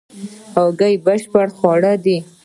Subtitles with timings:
[0.53, 2.17] هګۍ بشپړ خواړه دي